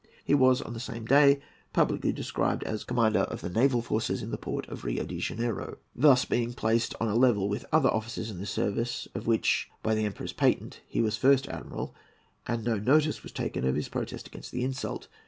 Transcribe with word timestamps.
He 0.25 0.33
was 0.33 0.63
on 0.63 0.73
the 0.73 0.79
same 0.79 1.05
day 1.05 1.41
publicly 1.73 2.11
described 2.11 2.63
as 2.63 2.83
"Commander 2.83 3.19
of 3.19 3.41
the 3.41 3.51
Naval 3.51 3.83
Forces 3.83 4.23
in 4.23 4.31
the 4.31 4.35
Port 4.39 4.67
of 4.67 4.83
Rio 4.83 5.05
de 5.05 5.19
Janeiro," 5.19 5.77
being 6.27 6.47
thus 6.49 6.55
placed 6.55 6.95
on 6.99 7.07
a 7.07 7.13
level 7.13 7.47
with 7.47 7.67
other 7.71 7.89
officers 7.89 8.31
in 8.31 8.39
the 8.39 8.47
service 8.47 9.07
of 9.13 9.27
which, 9.27 9.69
by 9.83 9.93
the 9.93 10.05
Emperor's 10.05 10.33
patent, 10.33 10.81
he 10.87 11.03
was 11.03 11.17
First 11.17 11.47
Admiral, 11.49 11.93
and 12.47 12.63
no 12.63 12.79
notice 12.79 13.21
was 13.21 13.31
taken 13.31 13.63
of 13.63 13.75
his 13.75 13.89
protest 13.89 14.25
against 14.25 14.51
that 14.53 14.59
insult. 14.61 15.07